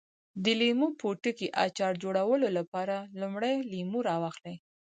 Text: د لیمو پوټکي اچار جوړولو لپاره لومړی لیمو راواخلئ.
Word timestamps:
د 0.43 0.45
لیمو 0.59 0.87
پوټکي 0.99 1.47
اچار 1.65 1.93
جوړولو 2.03 2.47
لپاره 2.57 2.95
لومړی 3.19 3.55
لیمو 3.71 3.99
راواخلئ. 4.09 4.55